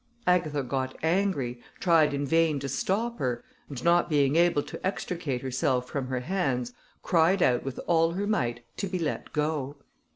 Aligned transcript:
Agatha 0.25 0.63
got 0.63 0.97
angry, 1.03 1.61
tried 1.79 2.11
in 2.11 2.25
vain 2.25 2.59
to 2.59 2.67
stop 2.67 3.19
her, 3.19 3.43
and 3.69 3.83
not 3.83 4.09
being 4.09 4.35
able 4.35 4.63
to 4.63 4.83
extricate 4.83 5.43
herself 5.43 5.87
from 5.87 6.07
her 6.07 6.21
hands, 6.21 6.73
cried 7.03 7.43
out 7.43 7.63
with 7.63 7.79
all 7.85 8.13
her 8.13 8.25
might 8.25 8.65
to 8.75 8.87
be 8.87 8.97
let 8.97 9.31
go. 9.31 9.77